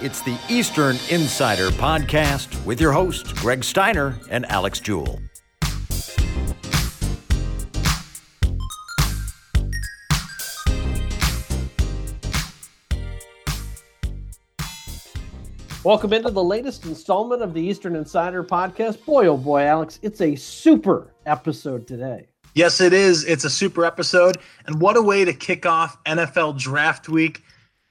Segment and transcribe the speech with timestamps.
[0.00, 5.18] It's the Eastern Insider Podcast with your hosts, Greg Steiner and Alex Jewell.
[15.82, 19.04] Welcome into the latest installment of the Eastern Insider Podcast.
[19.04, 22.28] Boy, oh boy, Alex, it's a super episode today.
[22.54, 23.24] Yes, it is.
[23.24, 24.38] It's a super episode.
[24.66, 27.42] And what a way to kick off NFL draft week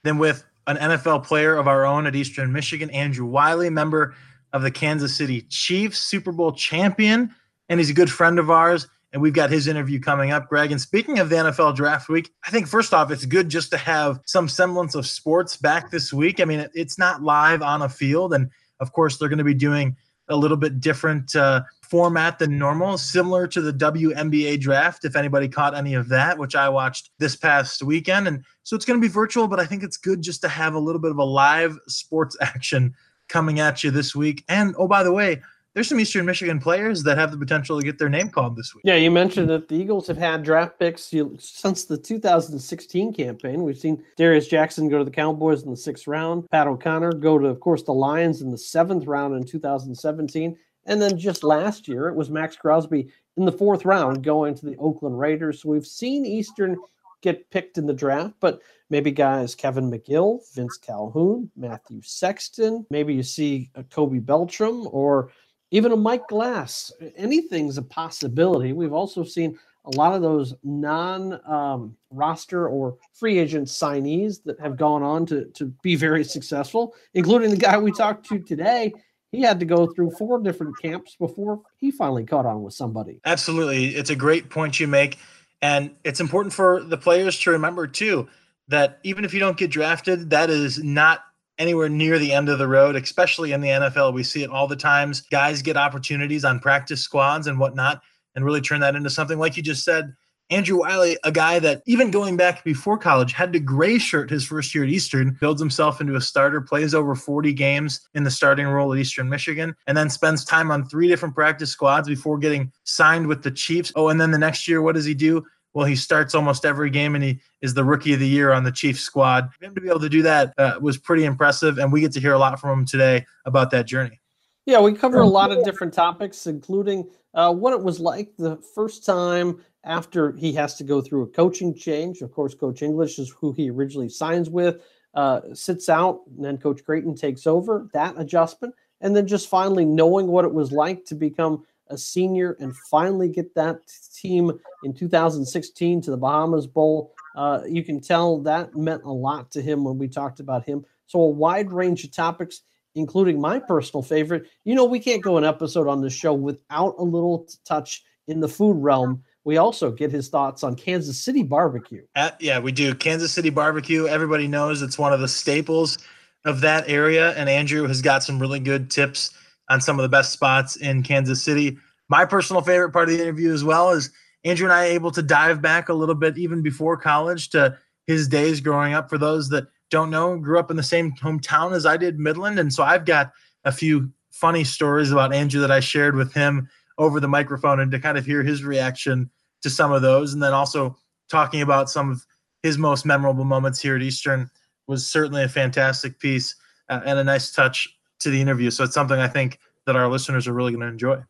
[0.04, 4.14] than with an NFL player of our own at Eastern Michigan, Andrew Wylie, member
[4.52, 7.34] of the Kansas City Chiefs, Super Bowl champion.
[7.68, 8.86] And he's a good friend of ours.
[9.12, 10.70] And we've got his interview coming up, Greg.
[10.70, 13.78] And speaking of the NFL draft week, I think first off, it's good just to
[13.78, 16.40] have some semblance of sports back this week.
[16.40, 18.34] I mean, it's not live on a field.
[18.34, 19.96] And of course, they're going to be doing
[20.28, 25.48] a little bit different uh, format than normal, similar to the WNBA draft, if anybody
[25.48, 28.28] caught any of that, which I watched this past weekend.
[28.28, 30.74] And so it's going to be virtual, but I think it's good just to have
[30.74, 32.94] a little bit of a live sports action
[33.28, 34.44] coming at you this week.
[34.48, 35.40] And oh, by the way,
[35.74, 38.74] there's some Eastern Michigan players that have the potential to get their name called this
[38.74, 38.82] week.
[38.84, 43.62] Yeah, you mentioned that the Eagles have had draft picks since the 2016 campaign.
[43.62, 47.38] We've seen Darius Jackson go to the Cowboys in the sixth round, Pat O'Connor go
[47.38, 50.56] to, of course, the Lions in the seventh round in 2017.
[50.88, 54.66] And then just last year, it was Maxx Crosby in the fourth round going to
[54.66, 55.62] the Oakland Raiders.
[55.62, 56.76] So we've seen Eastern
[57.20, 63.14] get picked in the draft, but maybe guys Kevin McGill, Vince Calhoun, Matthew Sexton, maybe
[63.14, 65.30] you see a Kobe Beltram or
[65.70, 66.90] even a Mike Glass.
[67.16, 68.72] Anything's a possibility.
[68.72, 74.58] We've also seen a lot of those non um, roster or free agent signees that
[74.60, 78.92] have gone on to, to be very successful, including the guy we talked to today.
[79.32, 83.20] He had to go through four different camps before he finally caught on with somebody.
[83.24, 83.88] Absolutely.
[83.88, 85.18] It's a great point you make.
[85.60, 88.28] And it's important for the players to remember, too,
[88.68, 91.20] that even if you don't get drafted, that is not
[91.58, 94.14] anywhere near the end of the road, especially in the NFL.
[94.14, 95.20] We see it all the times.
[95.22, 98.00] Guys get opportunities on practice squads and whatnot
[98.34, 99.38] and really turn that into something.
[99.38, 100.14] Like you just said,
[100.50, 104.46] Andrew Wylie, a guy that even going back before college had to gray shirt his
[104.46, 108.30] first year at Eastern, builds himself into a starter, plays over 40 games in the
[108.30, 112.38] starting role at Eastern Michigan, and then spends time on three different practice squads before
[112.38, 113.92] getting signed with the Chiefs.
[113.94, 115.44] Oh, and then the next year, what does he do?
[115.74, 118.64] well, he starts almost every game and he is the rookie of the year on
[118.64, 119.50] the Chiefs squad.
[119.52, 122.10] For him to be able to do that uh, was pretty impressive, and we get
[122.12, 124.20] to hear a lot from him today about that journey.
[124.68, 128.58] Yeah, we cover a lot of different topics, including uh, what it was like the
[128.74, 132.20] first time after he has to go through a coaching change.
[132.20, 134.82] Of course, Coach English is who he originally signs with,
[135.14, 138.74] uh, sits out, and then Coach Creighton takes over that adjustment.
[139.00, 143.30] And then just finally knowing what it was like to become a senior and finally
[143.30, 143.80] get that
[144.14, 144.52] team
[144.84, 147.14] in 2016 to the Bahamas Bowl.
[147.34, 150.84] Uh, you can tell that meant a lot to him when we talked about him.
[151.06, 152.60] So, a wide range of topics,
[152.94, 154.46] including my personal favorite.
[154.64, 158.40] You know, we can't go an episode on the show without a little touch in
[158.40, 159.22] the food realm.
[159.44, 162.02] We also get his thoughts on Kansas City barbecue.
[162.14, 162.94] At, yeah, we do.
[162.94, 164.06] Kansas City barbecue.
[164.06, 165.98] Everybody knows it's one of the staples
[166.44, 167.32] of that area.
[167.32, 169.30] And Andrew has got some really good tips
[169.70, 171.78] on some of the best spots in Kansas City.
[172.08, 174.10] My personal favorite part of the interview as well is
[174.44, 178.28] Andrew and I able to dive back a little bit even before college to his
[178.28, 179.08] days growing up.
[179.08, 182.58] For those that don't know, grew up in the same hometown as I did, Midland,
[182.58, 183.32] and so I've got
[183.64, 186.68] a few funny stories about Andrew that I shared with him
[186.98, 189.30] over the microphone, and to kind of hear his reaction
[189.62, 190.96] to some of those, and then also
[191.28, 192.26] talking about some of
[192.62, 194.50] his most memorable moments here at Eastern
[194.86, 196.56] was certainly a fantastic piece
[196.88, 197.88] uh, and a nice touch
[198.20, 198.70] to the interview.
[198.70, 201.22] So it's something I think that our listeners are really going to enjoy.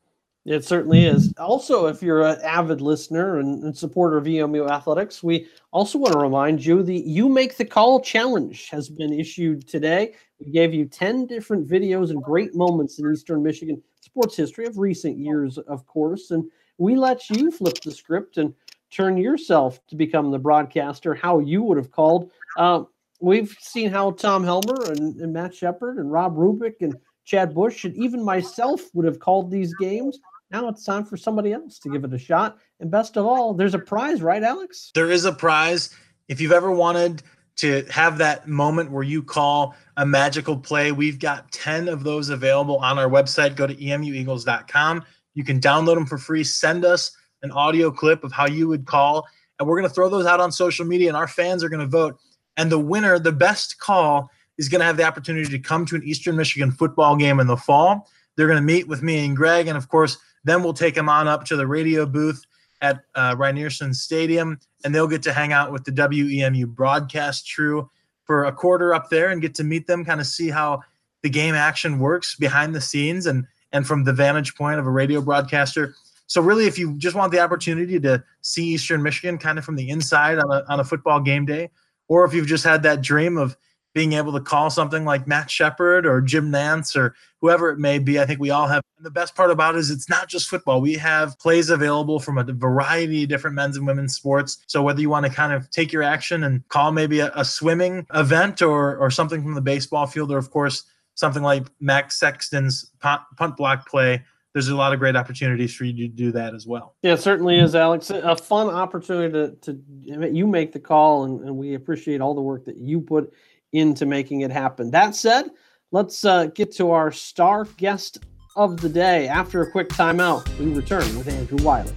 [0.49, 1.35] It certainly is.
[1.37, 6.15] Also, if you're an avid listener and, and, supporter of EMU athletics, we also want
[6.15, 10.15] to remind you the You Make the Call challenge has been issued today.
[10.41, 14.79] We gave you 10 different videos and great moments in Eastern Michigan sports history of
[14.79, 16.31] recent years, of course.
[16.31, 18.55] And we let you flip the script and
[18.91, 22.31] turn yourself to become the broadcaster, how you would have called.
[22.57, 22.85] Uh,
[23.21, 26.97] we've seen how Tom Helmer and, and Matt Shepard and Rob Rubik and
[27.27, 30.19] Chad Bush and even myself would have called these games.
[30.50, 32.59] Now it's time for somebody else to give it a shot.
[32.81, 34.91] And best of all, there's a prize, right, Alex?
[34.95, 35.91] There is a prize.
[36.29, 37.23] If you've ever wanted
[37.56, 42.31] to have that moment where you call a magical play, we've got 10 of those
[42.31, 43.56] available on our website.
[43.56, 45.05] Go to emueagles.com.
[45.35, 46.45] You can download them for free.
[46.45, 47.11] Send us
[47.43, 49.27] an audio clip of how you would call,
[49.59, 51.81] and we're going to throw those out on social media, and our fans are going
[51.81, 52.19] to vote.
[52.56, 55.94] And the winner, the best call, is going to have the opportunity to come to
[55.94, 58.09] an Eastern Michigan football game in the fall.
[58.37, 61.08] They're going to meet with me and Greg, and of course, then we'll take them
[61.08, 62.44] on up to the radio booth
[62.81, 67.90] at uh, Rynearson Stadium, and they'll get to hang out with the WEMU broadcast crew
[68.25, 70.81] for a quarter up there and get to meet them, kind of see how
[71.23, 74.90] the game action works behind the scenes and and from the vantage point of a
[74.90, 75.94] radio broadcaster.
[76.26, 79.76] So really, if you just want the opportunity to see Eastern Michigan kind of from
[79.76, 81.70] the inside on a, on a football game day,
[82.06, 83.56] or if you've just had that dream of
[83.99, 87.99] being able to call something like Matt Shepard or Jim Nantz or whoever it may
[87.99, 88.81] be, I think we all have.
[88.97, 90.81] And the best part about it is it's not just football.
[90.81, 94.62] We have plays available from a variety of different men's and women's sports.
[94.69, 97.45] So whether you want to kind of take your action and call maybe a, a
[97.45, 100.85] swimming event or or something from the baseball field, or of course
[101.17, 104.23] something like Max Sexton's punt, block play
[104.53, 106.97] there's a lot of great opportunities for you to do that as well.
[107.03, 108.11] Yeah, certainly is, Alex.
[108.11, 112.41] A fun opportunity to, to you make the call, and, and we appreciate all the
[112.41, 113.33] work that you put
[113.73, 114.91] into making it happen.
[114.91, 115.50] That said,
[115.93, 118.19] let's uh, get to our star guest
[118.56, 119.29] of the day.
[119.29, 121.94] After a quick timeout, we return with Andrew Wylie.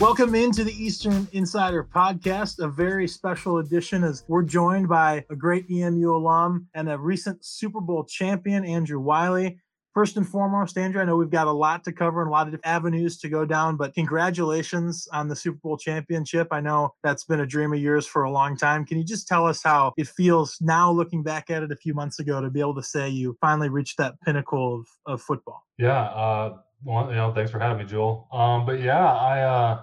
[0.00, 5.36] Welcome into the Eastern Insider Podcast, a very special edition as we're joined by a
[5.36, 9.60] great EMU alum and a recent Super Bowl champion, Andrew Wylie.
[9.92, 12.48] First and foremost, Andrew, I know we've got a lot to cover and a lot
[12.48, 16.48] of avenues to go down, but congratulations on the Super Bowl championship.
[16.50, 18.86] I know that's been a dream of yours for a long time.
[18.86, 21.92] Can you just tell us how it feels now, looking back at it a few
[21.92, 25.62] months ago, to be able to say you finally reached that pinnacle of, of football?
[25.76, 26.04] Yeah.
[26.04, 28.26] Uh, well, you know, thanks for having me, Jewel.
[28.32, 29.82] Um, but yeah, I, uh,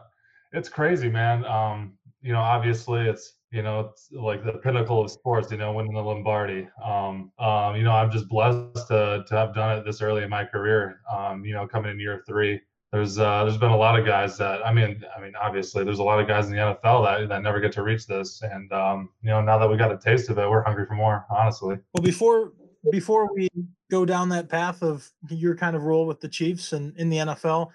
[0.58, 1.46] it's crazy, man.
[1.46, 5.52] Um, you know, obviously it's you know it's like the pinnacle of sports.
[5.52, 6.68] You know, winning the Lombardi.
[6.84, 10.30] Um, um, you know, I'm just blessed to to have done it this early in
[10.30, 11.02] my career.
[11.12, 12.60] Um, you know, coming in year three.
[12.92, 16.00] There's uh, there's been a lot of guys that I mean I mean obviously there's
[16.00, 18.72] a lot of guys in the NFL that that never get to reach this and
[18.72, 21.26] um, you know now that we got a taste of it we're hungry for more
[21.30, 21.76] honestly.
[21.94, 22.54] Well before
[22.90, 23.50] before we
[23.92, 27.18] go down that path of your kind of role with the Chiefs and in the
[27.18, 27.72] NFL,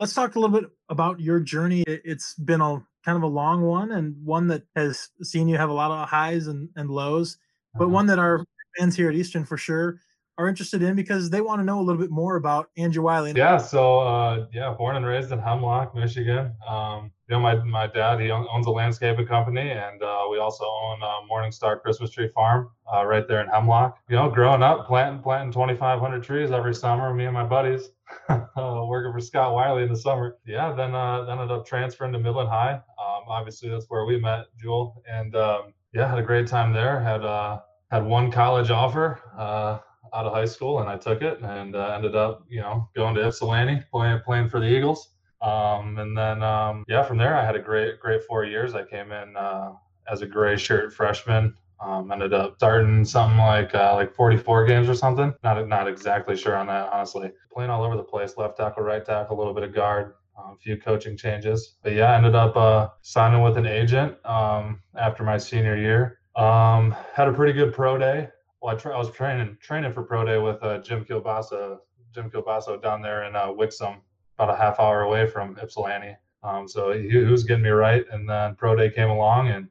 [0.00, 1.84] let's talk a little bit about your journey.
[1.86, 5.68] It's been a kind of a long one and one that has seen you have
[5.68, 7.36] a lot of highs and, and lows,
[7.74, 7.92] but uh-huh.
[7.92, 8.44] one that our
[8.78, 10.00] fans here at Eastern for sure
[10.38, 13.32] are interested in because they want to know a little bit more about Andrew Wylie.
[13.36, 16.54] Yeah, so uh, yeah, born and raised in Hemlock, Michigan.
[16.66, 20.64] Um, you know, my my dad he owns a landscaping company, and uh, we also
[20.64, 23.98] own uh, Morningstar Christmas Tree Farm uh, right there in Hemlock.
[24.08, 27.90] You know, growing up, planting planting 2,500 trees every summer, me and my buddies.
[28.56, 30.36] Uh, working for Scott Wylie in the summer.
[30.44, 32.74] Yeah, then uh, ended up transferring to Midland High.
[32.74, 37.00] Um, obviously, that's where we met, Jewel, and um, yeah, had a great time there.
[37.00, 37.60] Had uh,
[37.90, 39.78] had one college offer uh,
[40.12, 43.26] out of high school, and I took it, and ended up, you know, going to
[43.26, 45.10] Ypsilanti, playing playing for the Eagles.
[45.42, 48.74] Um, and then um, yeah, from there I had a great great four years.
[48.74, 49.72] I came in uh,
[50.10, 51.54] as a gray shirt freshman.
[51.80, 55.32] Um, ended up starting something like uh, like 44 games or something.
[55.42, 57.32] Not not exactly sure on that, honestly.
[57.52, 60.54] Playing all over the place, left tackle, right tackle, a little bit of guard, um,
[60.54, 61.76] a few coaching changes.
[61.82, 66.18] But yeah, I ended up uh, signing with an agent um, after my senior year.
[66.36, 68.28] Um, had a pretty good pro day.
[68.60, 71.78] Well, I, tra- I was training training for pro day with uh, Jim Kielbasa,
[72.14, 74.00] Jim Kielbasa down there in uh, Wixom,
[74.40, 76.16] about a half hour away from Ypsilanti.
[76.42, 79.68] Um, so he, he was getting me right, and then pro day came along and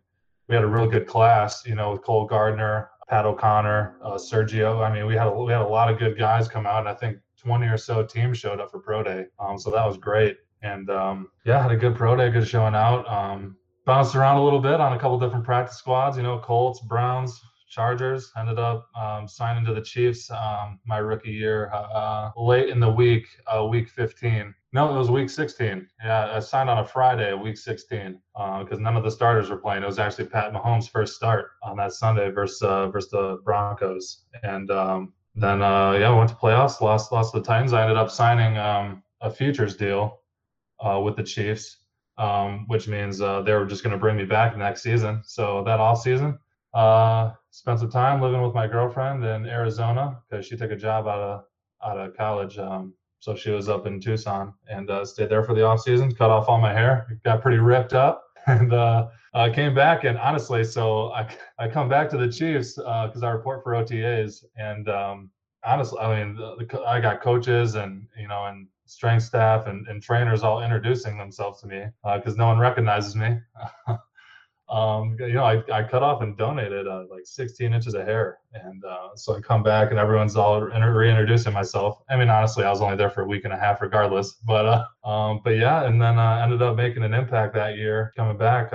[0.48, 4.84] we had a really good class, you know, with Cole Gardner, Pat O'Connor, uh, Sergio.
[4.84, 6.90] I mean, we had a, we had a lot of good guys come out, and
[6.90, 9.28] I think 20 or so teams showed up for pro day.
[9.40, 10.38] Um, so that was great.
[10.62, 13.08] And um, yeah, had a good pro day, good showing out.
[13.08, 16.82] Um, bounced around a little bit on a couple different practice squads, you know, Colts,
[16.82, 18.32] Browns, Chargers.
[18.38, 22.90] Ended up um, signing to the Chiefs um, my rookie year uh, late in the
[22.90, 24.54] week, uh, week 15.
[24.72, 25.88] No, it was week 16.
[26.04, 29.58] Yeah, I signed on a Friday, week 16, because uh, none of the starters were
[29.58, 29.84] playing.
[29.84, 34.26] It was actually Pat Mahomes' first start on that Sunday versus uh, versus the Broncos,
[34.44, 37.74] and um, then uh, yeah, I went to playoffs, lost lost the Titans.
[37.74, 40.20] I ended up signing um, a futures deal
[40.80, 41.78] uh, with the Chiefs,
[42.18, 45.22] um, which means uh, they were just going to bring me back next season.
[45.24, 46.38] So that off season,
[46.74, 51.08] uh, spent some time living with my girlfriend in Arizona because she took a job
[51.08, 51.44] out of
[51.84, 52.58] out of college.
[52.58, 56.14] Um, so she was up in Tucson and uh, stayed there for the off season.
[56.14, 60.04] Cut off all my hair, got pretty ripped up, and uh, uh, came back.
[60.04, 63.74] And honestly, so I I come back to the Chiefs because uh, I report for
[63.74, 64.44] OTAs.
[64.56, 65.32] And um,
[65.66, 69.88] honestly, I mean, the, the, I got coaches and you know and strength staff and,
[69.88, 73.38] and trainers all introducing themselves to me because uh, no one recognizes me.
[74.70, 78.38] um, you know, I, I cut off and donated uh, like 16 inches of hair.
[78.54, 82.02] And uh, so I come back and everyone's all reintroducing myself.
[82.10, 84.34] I mean, honestly, I was only there for a week and a half regardless.
[84.46, 88.14] But uh, um, but yeah, and then uh, ended up making an impact that year
[88.16, 88.72] coming back.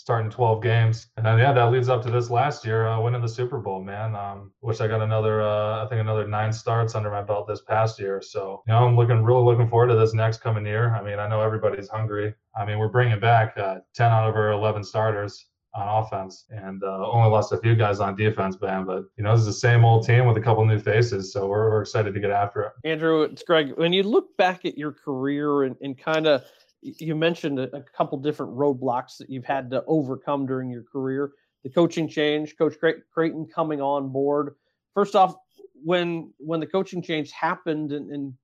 [0.00, 1.08] Starting 12 games.
[1.18, 3.84] And then, yeah, that leads up to this last year, uh, winning the Super Bowl,
[3.84, 4.16] man.
[4.16, 7.60] Um, wish I got another, uh, I think another nine starts under my belt this
[7.60, 8.22] past year.
[8.22, 10.94] So, you know, I'm looking, really looking forward to this next coming year.
[10.94, 12.32] I mean, I know everybody's hungry.
[12.56, 16.82] I mean, we're bringing back uh, 10 out of our 11 starters on offense and
[16.82, 18.86] uh, only lost a few guys on defense, man.
[18.86, 21.30] But, you know, this is the same old team with a couple new faces.
[21.30, 22.72] So we're, we're excited to get after it.
[22.84, 23.74] Andrew, it's Greg.
[23.76, 26.42] When you look back at your career and, and kind of,
[26.82, 31.32] you mentioned a, couple different roadblocks that you've had to overcome during your career.
[31.62, 34.54] The coaching change, Coach Creighton coming on board.
[34.94, 35.34] First off,
[35.82, 38.34] when when the coaching change happened and, and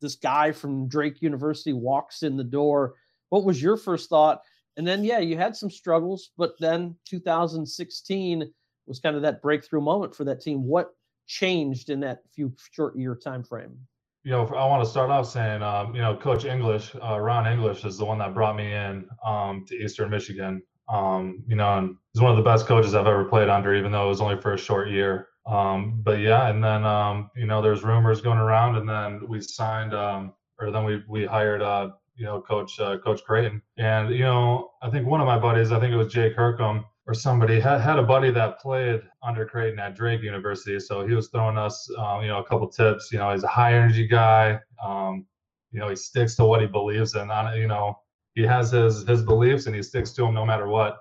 [0.00, 2.94] this guy from Drake University walks in the door,
[3.28, 4.42] what was your first thought?
[4.76, 8.50] And then, yeah, you had some struggles, but then 2016
[8.86, 10.64] was kind of that breakthrough moment for that team.
[10.64, 10.94] What
[11.26, 13.78] changed in that few short year time frame?
[14.24, 17.46] You know, I want to start off saying, um, you know, Coach English, uh, Ron
[17.46, 20.62] English, is the one that brought me in um, to Eastern Michigan.
[20.88, 23.90] Um, you know, and he's one of the best coaches I've ever played under, even
[23.90, 25.28] though it was only for a short year.
[25.46, 29.40] Um, but yeah, and then um, you know, there's rumors going around, and then we
[29.40, 34.10] signed, um, or then we we hired, uh, you know, Coach uh, Coach Creighton, and
[34.10, 37.14] you know, I think one of my buddies, I think it was Jay Kirkham or
[37.14, 40.80] somebody had, had a buddy that played under Creighton at Drake University.
[40.80, 43.12] So he was throwing us, um, you know, a couple tips.
[43.12, 44.58] You know, he's a high energy guy.
[44.82, 45.26] Um,
[45.72, 47.30] you know, he sticks to what he believes in.
[47.30, 47.98] On you know,
[48.34, 51.00] he has his his beliefs and he sticks to them no matter what.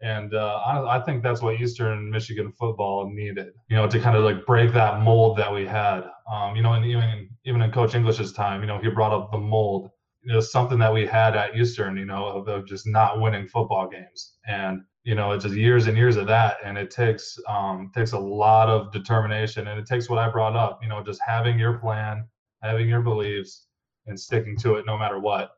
[0.00, 3.48] And uh, I, I think that's what Eastern Michigan football needed.
[3.68, 6.02] You know, to kind of like break that mold that we had.
[6.30, 9.32] Um, you know, and even even in Coach English's time, you know, he brought up
[9.32, 9.90] the mold.
[10.22, 11.96] You know, something that we had at Eastern.
[11.96, 14.36] You know, of, of just not winning football games.
[14.46, 16.58] And you know it's just years and years of that.
[16.64, 19.68] And it takes um takes a lot of determination.
[19.68, 22.26] And it takes what i brought up you know just having your plan
[22.62, 23.66] having your beliefs
[24.06, 25.52] and sticking to it no matter what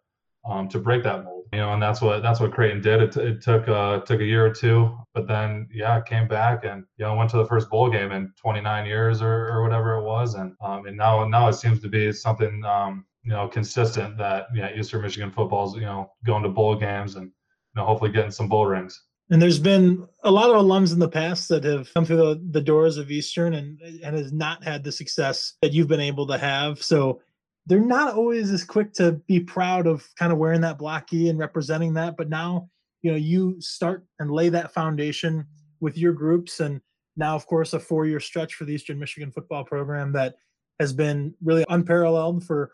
[0.45, 3.03] um, to break that mold you know and that's what that's what creighton did.
[3.03, 6.85] It, it took uh took a year or two but then yeah came back and
[6.97, 10.05] you know went to the first bowl game in 29 years or, or whatever it
[10.05, 10.35] was.
[10.35, 14.47] And um and now now it seems to be something um you know consistent that
[14.55, 18.11] yeah eastern michigan football is you know going to bowl games and you know hopefully
[18.11, 21.65] getting some bowl rings and there's been a lot of alums in the past that
[21.65, 25.55] have come through the, the doors of Eastern and and has not had the success
[25.63, 26.83] that you've been able to have.
[26.83, 27.23] So
[27.65, 31.39] they're not always as quick to be proud of kind of wearing that blocky and
[31.39, 32.17] representing that.
[32.17, 32.69] But now,
[33.01, 35.47] you know, you start and lay that foundation
[35.81, 36.61] with your groups.
[36.61, 36.83] And
[37.17, 40.35] now, of course, a four year stretch for the Eastern Michigan football program that
[40.79, 42.73] has been really unparalleled for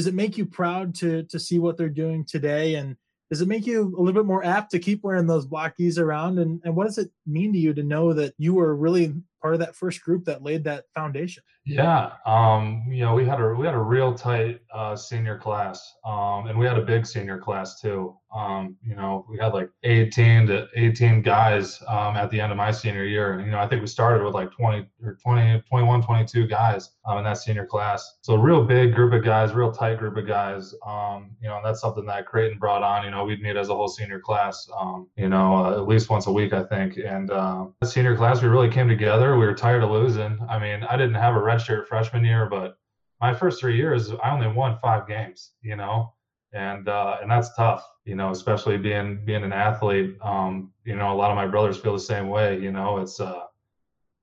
[0.00, 2.76] does it make you proud to to see what they're doing today?
[2.76, 2.96] And
[3.30, 6.38] does it make you a little bit more apt to keep wearing those blockies around?
[6.38, 9.52] And, and what does it mean to you to know that you were really part
[9.52, 11.42] of that first group that laid that foundation
[11.74, 15.94] yeah um, you know we had a we had a real tight uh, senior class
[16.04, 18.16] um, and we had a big senior class too.
[18.34, 22.56] Um, you know we had like 18 to 18 guys um, at the end of
[22.56, 23.32] my senior year.
[23.32, 26.90] And you know i think we started with like 20 or 20 21 22 guys
[27.06, 28.18] um, in that senior class.
[28.20, 31.56] So a real big group of guys real tight group of guys um, you know
[31.56, 33.04] and that's something that creighton brought on.
[33.04, 34.68] You know we'd meet as a whole senior class
[35.16, 36.98] you know uh, at least once a week i think.
[36.98, 39.36] And uh, senior class we really came together.
[39.36, 40.38] We were tired of losing.
[40.48, 42.76] I mean i didn't have a redshirt freshman year but
[43.20, 46.12] my first three years i only won five games you know
[46.52, 50.16] and uh, and that's tough, you know, especially being being an athlete.
[50.22, 52.58] Um, you know, a lot of my brothers feel the same way.
[52.58, 53.44] You know, it's uh,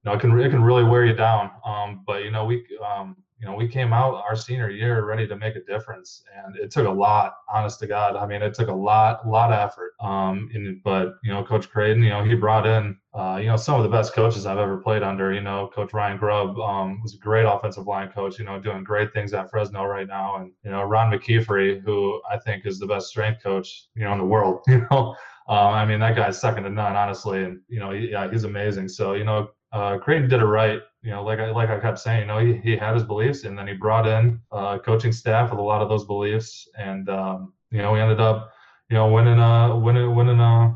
[0.03, 1.51] you know, it can it can really wear you down.
[1.65, 5.27] Um, but you know, we um, you know, we came out our senior year ready
[5.27, 7.35] to make a difference, and it took a lot.
[7.53, 9.93] Honest to God, I mean, it took a lot, a lot of effort.
[9.99, 13.55] Um, and, but you know, Coach Creighton, you know, he brought in, uh, you know,
[13.55, 15.33] some of the best coaches I've ever played under.
[15.33, 18.39] You know, Coach Ryan Grubb um, was a great offensive line coach.
[18.39, 22.19] You know, doing great things at Fresno right now, and you know, Ron McKeefery, who
[22.29, 24.61] I think is the best strength coach, you know, in the world.
[24.67, 25.15] You know.
[25.49, 28.43] Um, I mean, that guy's second to none, honestly, and you know, he, yeah, he's
[28.43, 28.89] amazing.
[28.89, 30.81] So, you know, uh, Creighton did it right.
[31.07, 33.45] You know, like I like I kept saying, you know, he, he had his beliefs,
[33.45, 37.07] and then he brought in uh, coaching staff with a lot of those beliefs, and
[37.07, 38.51] um, you know, we ended up,
[38.89, 40.73] you know, winning uh winning winning uh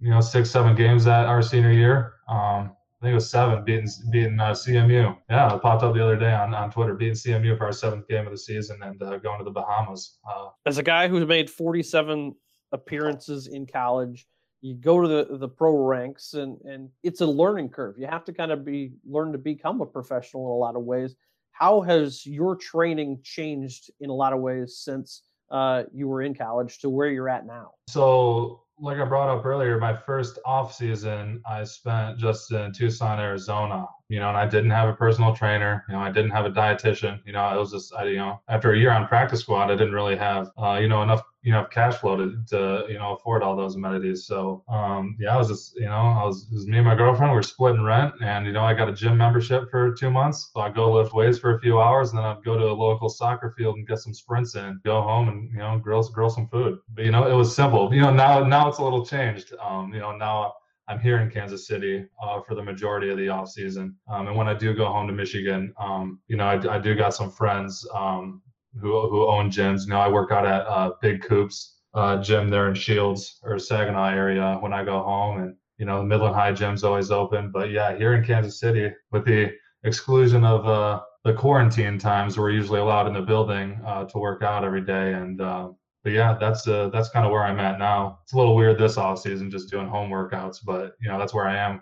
[0.00, 2.14] you know six seven games that our senior year.
[2.30, 5.18] Um, I think it was seven, beating beating uh, CMU.
[5.28, 8.08] Yeah, it popped up the other day on, on Twitter, beating CMU for our seventh
[8.08, 10.16] game of the season and uh, going to the Bahamas.
[10.26, 12.34] Uh, As a guy who's made 47
[12.72, 14.26] appearances in college,
[14.64, 17.96] you go to the, the pro ranks and, and it's a learning curve.
[17.98, 20.84] You have to kind of be learn to become a professional in a lot of
[20.84, 21.14] ways.
[21.52, 26.34] How has your training changed in a lot of ways since uh, you were in
[26.34, 27.72] college to where you're at now?
[27.90, 33.20] So, like I brought up earlier, my first off season I spent just in Tucson,
[33.20, 33.86] Arizona.
[34.08, 36.50] you know, and I didn't have a personal trainer, you know, I didn't have a
[36.50, 39.70] dietitian, you know, it was just, I, you know, after a year on practice squad,
[39.70, 42.98] I didn't really have, uh, you know, enough, you know, cash flow to, to, you
[42.98, 44.26] know, afford all those amenities.
[44.26, 47.32] So, um, yeah, I was just, you know, I was, was me and my girlfriend,
[47.32, 50.50] we are splitting rent and, you know, I got a gym membership for two months.
[50.54, 52.72] So I'd go lift weights for a few hours and then I'd go to a
[52.72, 56.30] local soccer field and get some sprints in, go home and, you know, grill, grill
[56.30, 56.78] some food.
[56.94, 59.52] But, you know, it was simple, you know, now, now it's a little changed.
[59.62, 60.54] Um, you know, now
[60.86, 63.96] I'm here in Kansas City uh, for the majority of the off season.
[64.08, 66.94] Um, and when I do go home to Michigan, um, you know, I, I, do
[66.94, 68.42] got some friends um,
[68.80, 69.82] who, who own gyms.
[69.84, 73.58] You know, I work out at uh, Big Coops uh, gym there in Shields or
[73.58, 75.40] Saginaw area when I go home.
[75.40, 77.50] And, you know, the Midland High gym's always open.
[77.50, 79.52] But yeah, here in Kansas City, with the
[79.84, 84.42] exclusion of uh, the quarantine times, we're usually allowed in the building uh, to work
[84.42, 85.14] out every day.
[85.14, 85.70] And, uh,
[86.02, 88.18] but yeah, that's uh, that's kind of where I'm at now.
[88.24, 91.32] It's a little weird this off season, just doing home workouts, but you know that's
[91.32, 91.80] where I am.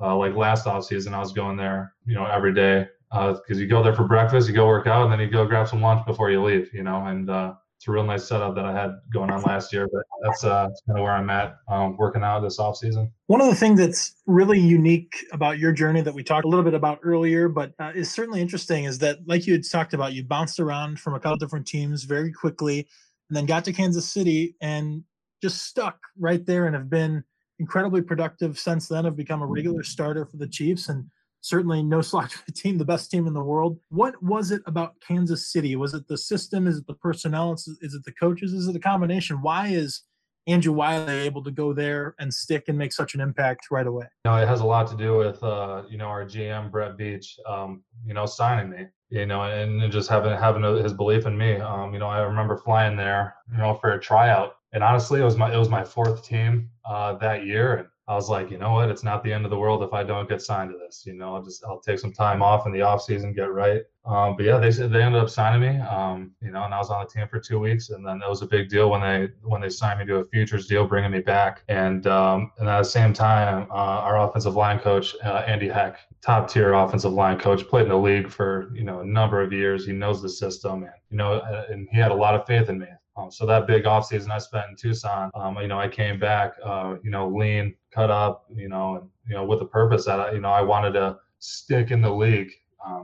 [0.00, 3.66] Like last off season, I was going there, you know, every day because uh, you
[3.66, 6.04] go there for breakfast, you go work out, and then you go grab some lunch
[6.06, 7.06] before you leave, you know.
[7.06, 9.88] And uh, it's a real nice setup that I had going on last year.
[9.92, 13.10] But that's uh, kind of where I'm at, um, working out this off season.
[13.28, 16.64] One of the things that's really unique about your journey that we talked a little
[16.64, 20.12] bit about earlier, but uh, is certainly interesting, is that like you had talked about,
[20.12, 22.88] you bounced around from a couple different teams very quickly
[23.30, 25.04] and then got to Kansas City and
[25.42, 27.22] just stuck right there and have been
[27.58, 29.04] incredibly productive since then.
[29.04, 31.06] Have become a regular starter for the Chiefs and
[31.40, 33.78] certainly no slouch for the team, the best team in the world.
[33.88, 35.76] What was it about Kansas City?
[35.76, 36.66] Was it the system?
[36.66, 37.52] Is it the personnel?
[37.54, 38.52] Is it the coaches?
[38.52, 39.42] Is it a combination?
[39.42, 40.02] Why is
[40.46, 44.06] Andrew Wylie able to go there and stick and make such an impact right away?
[44.24, 46.96] You know, it has a lot to do with uh, you know our GM Brett
[46.96, 51.36] Veach, um, you know, signing me you know, and just having having his belief in
[51.36, 51.56] me.
[51.56, 55.24] Um, you know, I remember flying there, you know, for a tryout, and honestly, it
[55.24, 58.56] was my it was my fourth team uh, that year, and I was like, you
[58.56, 58.88] know what?
[58.88, 61.04] It's not the end of the world if I don't get signed to this.
[61.06, 63.82] You know, I'll just I'll take some time off in the off season, get right.
[64.06, 65.78] Um, but yeah, they said they ended up signing me.
[65.82, 68.28] Um, you know, and I was on the team for two weeks, and then it
[68.28, 71.10] was a big deal when they when they signed me to a futures deal, bringing
[71.10, 71.64] me back.
[71.68, 75.98] And um, and at the same time, uh, our offensive line coach uh, Andy Heck,
[76.22, 79.52] top tier offensive line coach, played in the league for you know a number of
[79.52, 79.84] years.
[79.84, 82.78] He knows the system, and you know, and he had a lot of faith in
[82.78, 82.86] me.
[83.18, 86.52] Um, so that big offseason I spent in Tucson, um, you know, I came back,
[86.64, 90.20] uh, you know, lean, cut up, you know, and you know, with the purpose that
[90.20, 92.52] I, you know, I wanted to stick in the league.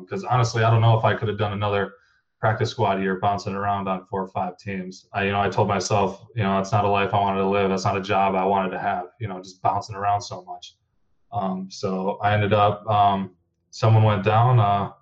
[0.01, 1.95] Because um, honestly, I don't know if I could have done another
[2.39, 5.09] practice squad year bouncing around on four or five teams.
[5.13, 7.49] I, you know, I told myself, you know, that's not a life I wanted to
[7.49, 7.71] live.
[7.71, 9.07] That's not a job I wanted to have.
[9.19, 10.77] You know, just bouncing around so much.
[11.33, 13.33] Um, so I ended up, um,
[13.71, 14.93] someone went down uh,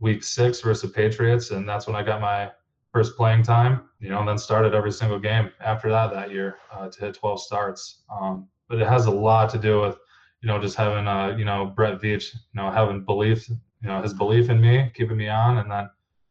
[0.00, 2.50] week six versus the Patriots, and that's when I got my
[2.92, 6.56] first playing time, you know, and then started every single game after that that year
[6.72, 8.02] uh, to hit 12 starts.
[8.10, 9.96] Um, but it has a lot to do with,
[10.42, 14.02] you know, just having, uh, you know, Brett Veach, you know, having belief, you know,
[14.02, 15.88] his belief in me, keeping me on, and then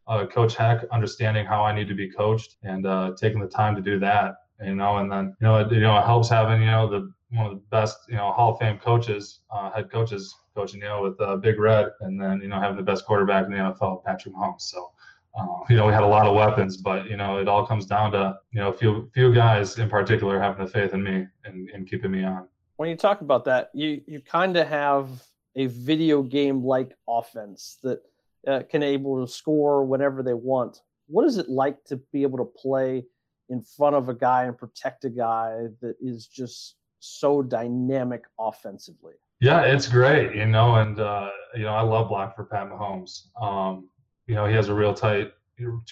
[0.08, 3.76] uh, Coach Heck understanding how I need to be coached and uh, taking the time
[3.76, 6.62] to do that, you know, and then, you know, it, you know, it helps having,
[6.62, 9.89] you know, the one of the best, you know, Hall of Fame coaches, uh, head
[9.89, 13.06] coaches coaching, you know, with uh, Big Red, and then, you know, having the best
[13.06, 14.62] quarterback in the NFL, Patrick Mahomes.
[14.62, 14.91] So,
[15.38, 17.86] uh, you know, we had a lot of weapons, but you know, it all comes
[17.86, 21.26] down to you know, a few few guys in particular having the faith in me
[21.46, 22.48] and, and keeping me on.
[22.78, 25.08] When you talk about that, you you kind of have
[25.56, 28.02] a video game like offense that
[28.48, 30.82] uh, can able to score whenever they want.
[31.08, 33.04] What is it like to be able to play
[33.50, 39.13] in front of a guy and protect a guy that is just so dynamic offensively?
[39.39, 43.28] Yeah, it's great, you know, and uh, you know, I love block for Pat Mahomes.
[43.41, 43.89] Um,
[44.28, 45.32] you know he has a real tight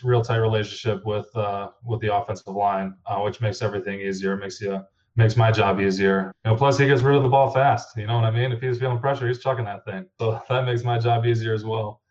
[0.03, 4.35] real tight relationship with uh, with the offensive line, uh, which makes everything easier.
[4.35, 4.81] Makes you
[5.15, 6.31] makes my job easier.
[6.45, 7.97] You know, plus he gets rid of the ball fast.
[7.97, 8.51] You know what I mean?
[8.51, 10.05] If he's feeling pressure, he's chucking that thing.
[10.19, 12.01] So that makes my job easier as well.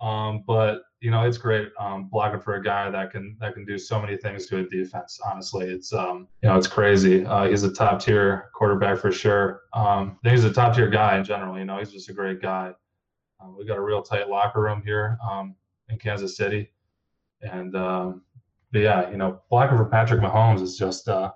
[0.00, 3.64] Um, but you know, it's great um, blocking for a guy that can that can
[3.64, 5.20] do so many things to a defense.
[5.24, 7.24] Honestly, it's um, you know, it's crazy.
[7.24, 9.62] Uh, he's a top tier quarterback for sure.
[9.72, 11.58] Um, he's a top tier guy in general.
[11.58, 12.72] You know, he's just a great guy.
[13.40, 15.18] Uh, we got a real tight locker room here.
[15.28, 15.54] Um,
[15.88, 16.70] in Kansas City.
[17.42, 18.22] And um,
[18.72, 21.32] but yeah, you know, blocking for Patrick Mahomes is just uh,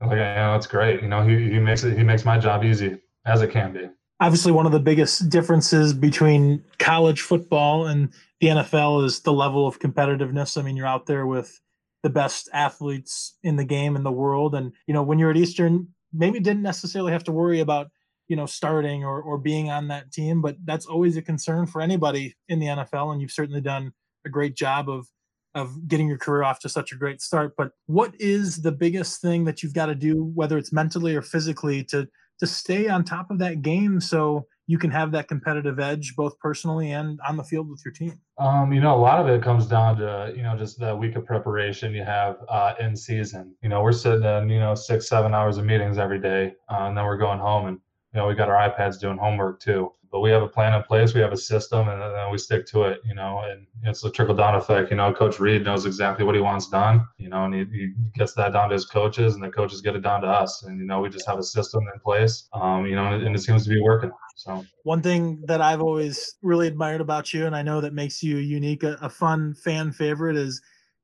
[0.00, 1.02] like you know, it's great.
[1.02, 3.88] You know, he he makes it he makes my job easy as it can be.
[4.20, 9.66] Obviously, one of the biggest differences between college football and the NFL is the level
[9.66, 10.58] of competitiveness.
[10.58, 11.60] I mean, you're out there with
[12.02, 15.36] the best athletes in the game in the world, and you know, when you're at
[15.36, 17.90] Eastern, maybe didn't necessarily have to worry about
[18.28, 21.80] you know starting or or being on that team but that's always a concern for
[21.80, 23.92] anybody in the NFL and you've certainly done
[24.26, 25.06] a great job of
[25.54, 29.20] of getting your career off to such a great start but what is the biggest
[29.20, 32.06] thing that you've got to do whether it's mentally or physically to
[32.38, 36.38] to stay on top of that game so you can have that competitive edge both
[36.38, 38.20] personally and on the field with your team?
[38.36, 41.16] Um, you know, a lot of it comes down to you know just the week
[41.16, 43.54] of preparation you have uh, in season.
[43.62, 46.82] You know, we're sitting in you know six, seven hours of meetings every day, uh,
[46.82, 47.80] and then we're going home, and
[48.12, 50.82] you know we got our iPads doing homework too but we have a plan in
[50.84, 51.14] place.
[51.14, 53.00] We have a system, and then we stick to it.
[53.04, 54.90] You know, and it's a trickle down effect.
[54.90, 57.06] You know, Coach Reid knows exactly what he wants done.
[57.18, 59.96] You know, and he, he, gets that down to his coaches, and the coaches get
[59.96, 60.62] it down to us.
[60.62, 62.48] And you know, we just have a system in place.
[62.52, 64.10] Um, you know, and, and it seems to be working.
[64.36, 68.22] So one thing that I've always really admired about you, and I know that makes
[68.22, 70.60] you unique, a, a fun fan favorite, is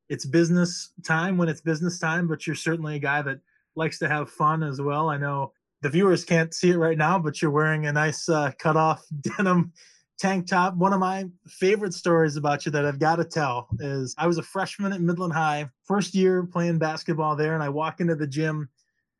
[0.08, 2.26] it's business time when it's business time.
[2.26, 3.40] But you're certainly a guy that
[3.76, 5.10] likes to have fun as well.
[5.10, 5.52] I know
[5.84, 9.04] the viewers can't see it right now, but you're wearing a nice uh, cut off
[9.20, 9.70] denim
[10.18, 10.74] tank top.
[10.76, 14.38] One of my favorite stories about you that I've got to tell is I was
[14.38, 18.26] a freshman at Midland High, first year playing basketball there, and I walk into the
[18.26, 18.70] gym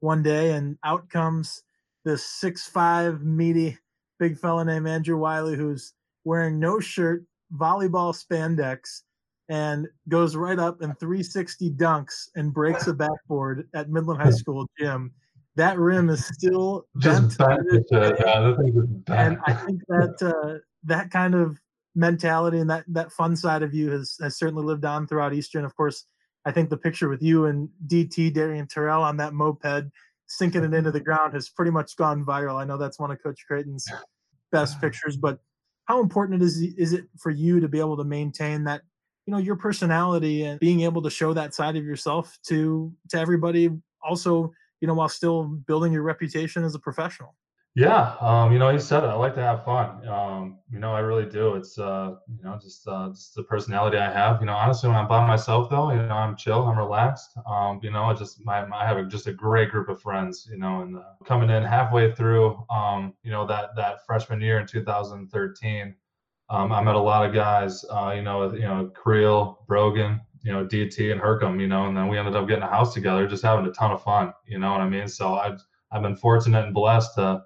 [0.01, 1.65] one day, and out comes
[2.03, 3.77] this six-five meaty
[4.19, 5.93] big fella named Andrew Wylie who's
[6.25, 7.25] wearing no shirt,
[7.55, 9.03] volleyball spandex,
[9.51, 14.67] and goes right up and 360 dunks and breaks a backboard at Midland High School
[14.79, 15.13] gym
[15.57, 17.61] that rim is still just bent.
[17.91, 18.55] yeah,
[19.09, 21.59] and I think that uh, that kind of
[21.95, 25.65] mentality and that that fun side of you has has certainly lived on throughout Eastern.
[25.65, 26.07] Of course,
[26.45, 29.91] I think the picture with you and DT Darian Terrell on that moped
[30.27, 32.61] sinking it into the ground has pretty much gone viral.
[32.61, 33.87] I know that's one of Coach Creighton's
[34.51, 35.39] best pictures, but
[35.87, 38.83] how important is is it for you to be able to maintain that
[39.27, 43.19] you know your personality and being able to show that side of yourself to to
[43.19, 43.71] everybody
[44.03, 44.53] also
[44.85, 47.35] you know, while still building your reputation as a professional.
[47.75, 49.07] Yeah, um, you know, he said it.
[49.07, 50.07] I like to have fun.
[50.07, 51.55] Um, you know, I really do.
[51.55, 54.41] It's uh, you know, just uh, the personality I have.
[54.41, 57.31] You know, honestly, when I'm by myself, though, you know, I'm chill, I'm relaxed.
[57.47, 60.47] Um, you know, I just my, my I have just a great group of friends.
[60.51, 64.61] You know, and uh, coming in halfway through, um, you know, that that freshman year
[64.61, 65.95] in 2013,
[66.51, 67.87] um, I met a lot of guys.
[67.91, 71.97] Uh, you know, you know, Creel, Brogan, you know, DT and Hercom, you know, and
[71.97, 74.59] then we ended up getting a house together, just having a ton of fun, you
[74.59, 75.09] know what I mean?
[75.09, 77.43] So I've, I've been fortunate and blessed to,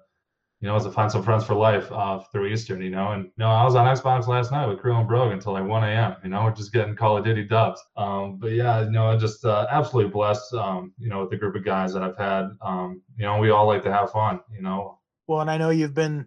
[0.59, 3.31] you know, to find some friends for life uh, through Eastern, you know, and, you
[3.37, 6.17] know, I was on Xbox last night with Crew and Brogue until like 1 a.m.,
[6.21, 7.81] you know, we're just getting Call of Duty dubs.
[7.95, 11.55] Um, but yeah, you know, just uh, absolutely blessed, um, you know, with the group
[11.55, 14.61] of guys that I've had, um, you know, we all like to have fun, you
[14.61, 14.99] know.
[15.27, 16.25] Well, and I know you've been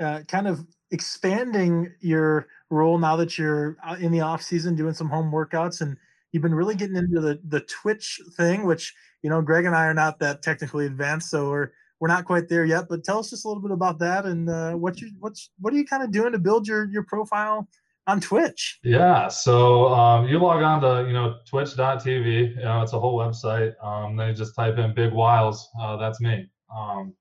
[0.00, 4.94] uh, kind of expanding your role now that you're uh, in the off season doing
[4.94, 5.96] some home workouts and
[6.32, 9.86] you've been really getting into the the Twitch thing, which you know Greg and I
[9.86, 12.86] are not that technically advanced, so we're we're not quite there yet.
[12.88, 15.72] But tell us just a little bit about that and uh, what you what's what
[15.72, 17.68] are you kind of doing to build your your profile
[18.06, 18.78] on Twitch?
[18.82, 22.56] Yeah, so um, you log on to you know Twitch.tv.
[22.56, 23.72] You know it's a whole website.
[23.84, 25.68] Um, then you just type in Big Wiles.
[25.80, 26.48] Uh, that's me.
[26.74, 27.14] Um,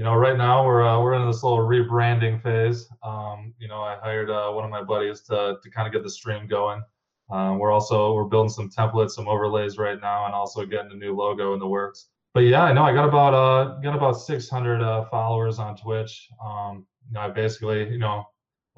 [0.00, 2.88] you know, right now we're uh, we're in this little rebranding phase.
[3.02, 6.02] Um, you know, I hired uh, one of my buddies to to kind of get
[6.02, 6.82] the stream going.
[7.30, 10.94] Um, we're also we're building some templates, some overlays right now, and also getting a
[10.94, 12.06] new logo in the works.
[12.32, 16.30] But yeah, I know I got about uh got about 600 uh, followers on Twitch.
[16.42, 18.24] Um, you know, I basically you know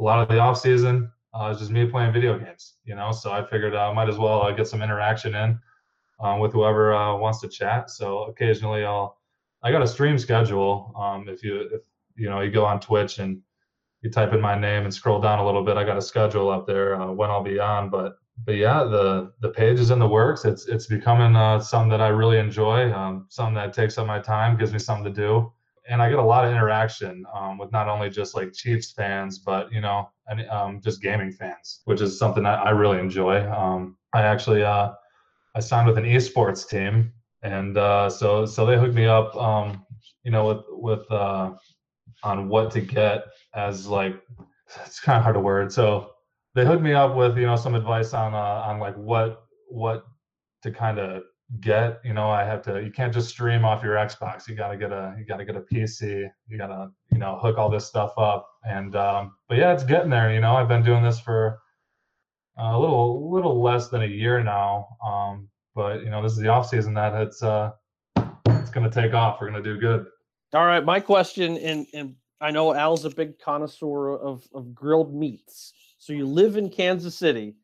[0.00, 1.08] a lot of the off season
[1.40, 2.78] uh, is just me playing video games.
[2.84, 5.60] You know, so I figured I uh, might as well uh, get some interaction in
[6.18, 7.90] um, with whoever uh, wants to chat.
[7.90, 9.21] So occasionally I'll
[9.62, 10.92] I got a stream schedule.
[10.98, 11.82] Um, if you if
[12.16, 13.40] you know you go on Twitch and
[14.02, 16.50] you type in my name and scroll down a little bit, I got a schedule
[16.50, 17.88] up there uh, when I'll be on.
[17.88, 20.44] But but yeah, the the page is in the works.
[20.44, 22.92] It's it's becoming uh, something that I really enjoy.
[22.92, 25.52] Um, something that takes up my time, gives me something to do,
[25.88, 29.38] and I get a lot of interaction um, with not only just like Chiefs fans,
[29.38, 33.48] but you know, and um, just gaming fans, which is something I, I really enjoy.
[33.50, 34.90] Um, I actually uh,
[35.54, 39.84] I signed with an esports team and uh, so so they hooked me up, um,
[40.24, 41.52] you know, with with uh,
[42.22, 43.24] on what to get
[43.54, 44.14] as like
[44.86, 45.72] it's kind of hard to word.
[45.72, 46.10] So
[46.54, 50.04] they hooked me up with you know some advice on uh, on like what what
[50.62, 51.24] to kind of
[51.60, 52.00] get.
[52.04, 52.82] You know, I have to.
[52.82, 54.48] You can't just stream off your Xbox.
[54.48, 56.28] You gotta get a you gotta get a PC.
[56.48, 58.48] You gotta you know hook all this stuff up.
[58.64, 60.32] And um, but yeah, it's getting there.
[60.32, 61.58] You know, I've been doing this for
[62.58, 64.88] a little little less than a year now.
[65.04, 67.72] Um, but you know, this is the off season that it's uh
[68.46, 69.40] it's gonna take off.
[69.40, 70.06] We're gonna do good.
[70.54, 75.14] All right, my question, and and I know Al's a big connoisseur of of grilled
[75.14, 75.72] meats.
[75.98, 77.54] So you live in Kansas City.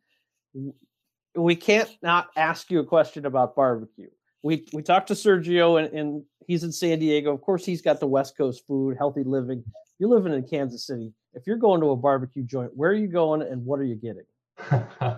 [1.34, 4.08] We can't not ask you a question about barbecue.
[4.42, 7.32] We we talked to Sergio, and, and he's in San Diego.
[7.32, 9.64] Of course, he's got the West Coast food, healthy living.
[9.98, 11.12] You're living in Kansas City.
[11.34, 13.96] If you're going to a barbecue joint, where are you going, and what are you
[13.96, 14.24] getting?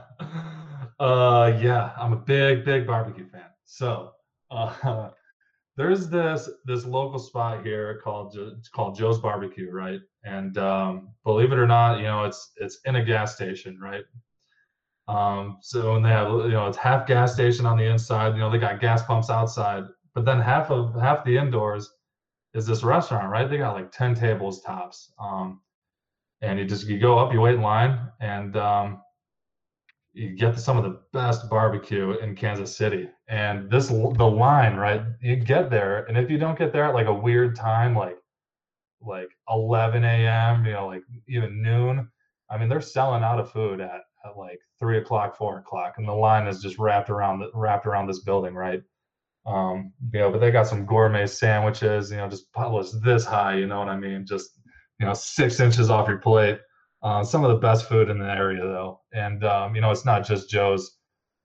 [1.01, 3.47] Uh, yeah, I'm a big, big barbecue fan.
[3.65, 4.13] So,
[4.51, 5.09] uh,
[5.77, 10.01] there's this this local spot here called it's called Joe's Barbecue, right?
[10.25, 14.05] And um, believe it or not, you know it's it's in a gas station, right?
[15.09, 18.41] Um, so when they have you know it's half gas station on the inside, you
[18.41, 19.85] know they got gas pumps outside,
[20.15, 21.91] but then half of half the indoors
[22.53, 23.49] is this restaurant, right?
[23.49, 25.63] They got like ten tables tops, um,
[26.43, 29.01] and you just you go up, you wait in line, and um,
[30.13, 33.09] you get some of the best barbecue in Kansas City.
[33.29, 35.03] And this the line, right?
[35.21, 38.17] You get there, and if you don't get there at like a weird time, like
[39.01, 42.09] like 11 a.m., you know, like even noon,
[42.51, 46.07] I mean, they're selling out of food at, at like three o'clock, four o'clock, and
[46.07, 48.83] the line is just wrapped around the, wrapped around this building, right?
[49.47, 53.57] Um, you know, but they got some gourmet sandwiches, you know, just published this high,
[53.57, 54.27] you know what I mean?
[54.27, 54.51] Just
[54.99, 56.61] you know, six inches off your plate
[57.03, 60.05] uh, some of the best food in the area, though, and um, you know it's
[60.05, 60.97] not just Joe's.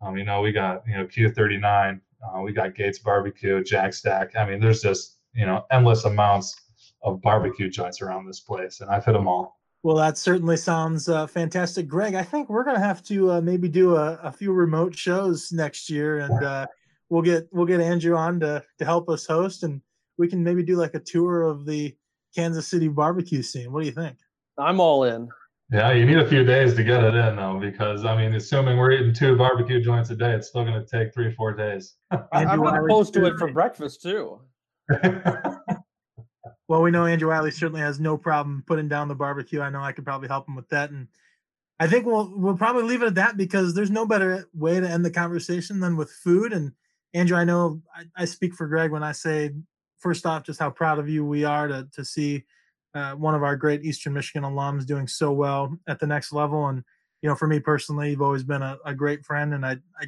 [0.01, 4.35] Um, you know we got you know Q39, uh, we got Gates Barbecue, Jack Stack.
[4.35, 6.55] I mean, there's just you know endless amounts
[7.03, 9.59] of barbecue joints around this place, and I've hit them all.
[9.83, 12.15] Well, that certainly sounds uh, fantastic, Greg.
[12.15, 15.89] I think we're gonna have to uh, maybe do a, a, few remote shows next
[15.89, 16.65] year, and uh,
[17.09, 19.81] we'll get we'll get Andrew on to to help us host, and
[20.17, 21.95] we can maybe do like a tour of the
[22.33, 23.71] Kansas City barbecue scene.
[23.71, 24.17] What do you think?
[24.57, 25.29] I'm all in.
[25.71, 28.77] Yeah, you need a few days to get it in though, because I mean, assuming
[28.77, 31.95] we're eating two barbecue joints a day, it's still going to take three, four days.
[32.31, 34.41] I'm opposed to it for breakfast too.
[36.67, 39.59] well, we know Andrew Wylie certainly has no problem putting down the barbecue.
[39.59, 41.07] I know I could probably help him with that, and
[41.79, 44.87] I think we'll we'll probably leave it at that because there's no better way to
[44.87, 46.53] end the conversation than with food.
[46.53, 46.73] And
[47.15, 49.49] Andrew, I know I, I speak for Greg when I say,
[49.97, 52.43] first off, just how proud of you we are to to see
[52.95, 56.67] uh, one of our great Eastern Michigan alums doing so well at the next level.
[56.67, 56.83] And,
[57.21, 59.53] you know, for me personally, you've always been a, a great friend.
[59.53, 60.07] And I, I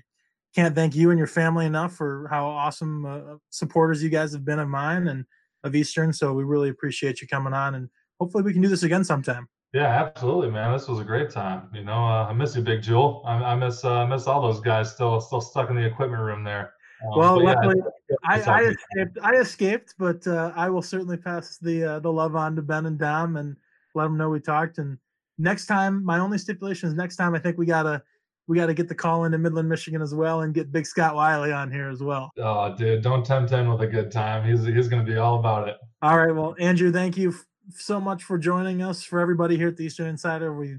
[0.56, 4.46] can't thank you and your family enough for how awesome uh, supporters you guys have
[4.46, 5.26] been of mine and
[5.64, 6.14] of Eastern.
[6.14, 7.76] So we really appreciate you coming on.
[7.76, 9.48] And hopefully we can do this again sometime.
[9.74, 10.72] Yeah, absolutely, man.
[10.72, 11.70] This was a great time.
[11.74, 13.22] You know, uh, I miss you, Big Jewel.
[13.26, 16.44] I, I miss uh, miss all those guys still still stuck in the equipment room
[16.44, 16.74] there.
[17.04, 17.76] Um, well, luckily,
[18.10, 19.18] yeah, I, I escaped.
[19.22, 22.86] I escaped, but uh, I will certainly pass the uh, the love on to Ben
[22.86, 23.56] and Dom and
[23.94, 24.78] let them know we talked.
[24.78, 24.98] And
[25.38, 28.02] next time, my only stipulation is next time I think we gotta
[28.48, 31.52] we gotta get the call into Midland, Michigan as well, and get Big Scott Wylie
[31.52, 32.32] on here as well.
[32.38, 34.50] Oh, dude, don't tempt him with a good time.
[34.50, 35.78] He's he's gonna be all about it.
[36.02, 37.36] All right, well, Andrew, thank you
[37.76, 39.04] so much for joining us.
[39.04, 40.78] For everybody here at the Eastern Insider, we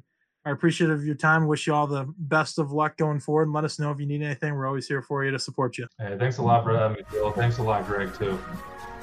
[0.49, 1.47] are appreciative of your time.
[1.47, 3.45] Wish you all the best of luck going forward.
[3.45, 4.55] And let us know if you need anything.
[4.55, 5.87] We're always here for you to support you.
[5.99, 7.33] Hey, thanks a lot for me, Bill.
[7.33, 8.39] Thanks a lot, Greg, too.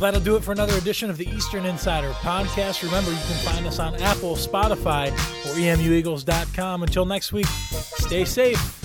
[0.00, 2.82] Well, that'll do it for another edition of the Eastern Insider podcast.
[2.82, 6.82] Remember, you can find us on Apple, Spotify, or emueagles.com.
[6.82, 8.79] Until next week, stay safe.